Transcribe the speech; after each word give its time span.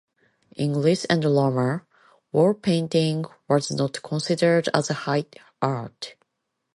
In 0.55 0.73
Greece 0.73 1.05
and 1.05 1.23
Rome, 1.23 1.81
wall 2.31 2.55
painting 2.55 3.25
was 3.47 3.69
not 3.69 4.01
considered 4.01 4.67
as 4.73 4.87
high 4.87 5.25
art. 5.61 6.15